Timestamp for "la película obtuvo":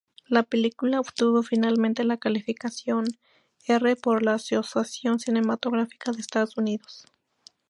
0.27-1.43